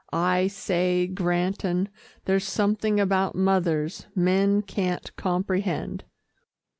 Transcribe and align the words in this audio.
I 0.11 0.47
say, 0.47 1.05
Granton 1.05 1.87
there's 2.25 2.45
something 2.47 2.99
about 2.99 3.35
mothers, 3.35 4.07
men 4.15 4.63
can't 4.63 5.15
comprehend." 5.15 6.05